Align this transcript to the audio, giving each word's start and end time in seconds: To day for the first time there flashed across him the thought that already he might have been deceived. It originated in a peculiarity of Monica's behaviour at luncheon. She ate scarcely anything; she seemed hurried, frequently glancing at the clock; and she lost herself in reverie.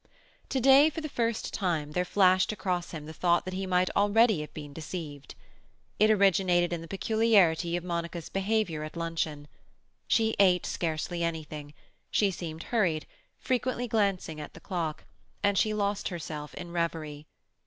To 0.49 0.59
day 0.59 0.89
for 0.89 0.99
the 0.99 1.07
first 1.07 1.53
time 1.53 1.91
there 1.91 2.03
flashed 2.03 2.51
across 2.51 2.89
him 2.89 3.05
the 3.05 3.13
thought 3.13 3.45
that 3.45 3.53
already 3.95 4.33
he 4.33 4.37
might 4.43 4.47
have 4.47 4.53
been 4.55 4.73
deceived. 4.73 5.35
It 5.99 6.09
originated 6.09 6.73
in 6.73 6.83
a 6.83 6.87
peculiarity 6.87 7.75
of 7.75 7.83
Monica's 7.83 8.27
behaviour 8.27 8.81
at 8.83 8.97
luncheon. 8.97 9.47
She 10.07 10.35
ate 10.39 10.65
scarcely 10.65 11.23
anything; 11.23 11.75
she 12.09 12.31
seemed 12.31 12.63
hurried, 12.73 13.05
frequently 13.37 13.87
glancing 13.87 14.41
at 14.41 14.55
the 14.55 14.59
clock; 14.59 15.05
and 15.43 15.55
she 15.55 15.71
lost 15.71 16.07
herself 16.07 16.55
in 16.55 16.71
reverie. 16.71 17.27